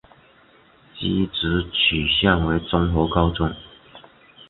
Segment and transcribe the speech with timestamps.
[0.99, 3.53] 技职取向为综合高中。